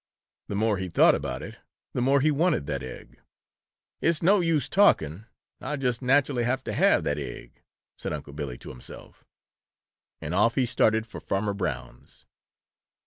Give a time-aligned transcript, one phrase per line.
[0.47, 1.57] The more he thought about it,
[1.93, 3.19] the more he wanted that egg.
[4.01, 5.25] "It's no use talking,
[5.61, 7.61] Ah just naturally has to have that egg,"
[7.99, 9.23] said Unc' Billy to himself,
[10.19, 12.25] and off he started for Farmer Brown's.